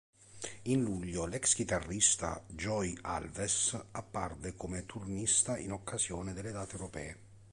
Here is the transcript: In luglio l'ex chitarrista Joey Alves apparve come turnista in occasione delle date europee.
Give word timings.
In 0.63 0.81
luglio 0.81 1.27
l'ex 1.27 1.53
chitarrista 1.53 2.43
Joey 2.47 2.97
Alves 3.03 3.77
apparve 3.91 4.55
come 4.55 4.87
turnista 4.87 5.59
in 5.59 5.71
occasione 5.71 6.33
delle 6.33 6.49
date 6.51 6.71
europee. 6.73 7.17